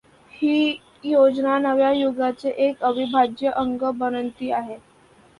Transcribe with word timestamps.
ही 0.31 0.77
योजना 1.03 1.57
नव्या 1.59 1.91
युगाचे 1.91 2.49
एक 2.67 2.81
अविभाज्य 2.83 3.49
अंग 3.51 3.83
बनंती 3.99 4.51
आहे. 4.51 4.77